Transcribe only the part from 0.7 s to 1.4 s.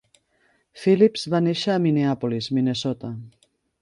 Phillips